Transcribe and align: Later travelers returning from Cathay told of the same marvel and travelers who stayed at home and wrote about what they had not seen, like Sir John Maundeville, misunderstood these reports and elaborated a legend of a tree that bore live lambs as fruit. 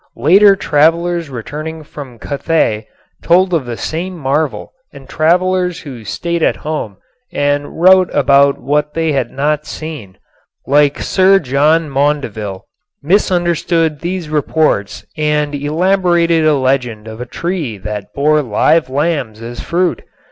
Later 0.17 0.55
travelers 0.55 1.29
returning 1.29 1.83
from 1.83 2.17
Cathay 2.17 2.87
told 3.21 3.53
of 3.53 3.67
the 3.67 3.77
same 3.77 4.17
marvel 4.17 4.73
and 4.91 5.07
travelers 5.07 5.81
who 5.81 6.03
stayed 6.03 6.41
at 6.41 6.55
home 6.65 6.97
and 7.31 7.79
wrote 7.79 8.09
about 8.11 8.57
what 8.57 8.95
they 8.95 9.11
had 9.11 9.29
not 9.29 9.67
seen, 9.67 10.17
like 10.65 10.97
Sir 10.99 11.37
John 11.37 11.87
Maundeville, 11.87 12.61
misunderstood 13.03 13.99
these 13.99 14.27
reports 14.27 15.05
and 15.17 15.53
elaborated 15.53 16.45
a 16.47 16.55
legend 16.57 17.07
of 17.07 17.21
a 17.21 17.27
tree 17.27 17.77
that 17.77 18.11
bore 18.15 18.41
live 18.41 18.89
lambs 18.89 19.39
as 19.43 19.59
fruit. 19.59 20.01